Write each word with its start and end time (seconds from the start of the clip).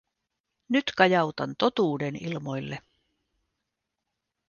Nyt 0.69 0.83
kajautan 0.95 1.55
totuuden 1.57 2.15
ilmoille. 2.15 2.79